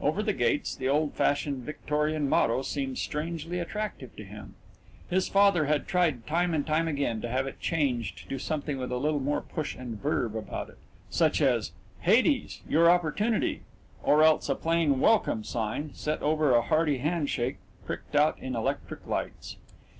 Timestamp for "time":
6.28-6.54, 6.64-6.86